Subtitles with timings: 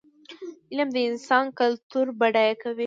[0.71, 2.79] علم د انسان کلتور بډای کوي.